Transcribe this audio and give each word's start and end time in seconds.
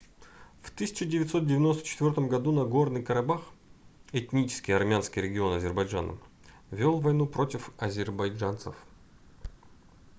в 0.63 0.71
1994 0.73 2.27
году 2.27 2.51
нагорный 2.51 3.03
карабах 3.03 3.41
этнически 4.11 4.71
армянский 4.71 5.21
регион 5.21 5.53
азербайджана 5.53 6.17
вёл 6.71 6.99
войну 6.99 7.27
против 7.27 7.69
азербайджанцев 7.77 8.73